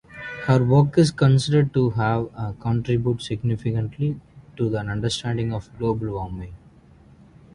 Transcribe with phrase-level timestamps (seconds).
[0.45, 4.19] Her work is considered to have contributed significantly
[4.57, 6.55] to the understanding of global warming.